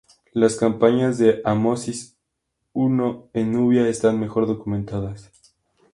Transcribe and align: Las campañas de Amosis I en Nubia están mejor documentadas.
Las 0.33 0.55
campañas 0.55 1.19
de 1.19 1.43
Amosis 1.45 2.17
I 2.73 2.85
en 3.33 3.51
Nubia 3.51 3.87
están 3.87 4.19
mejor 4.19 4.47
documentadas. 4.47 5.29